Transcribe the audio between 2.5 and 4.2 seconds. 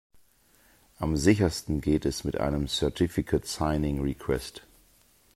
Certificate Signing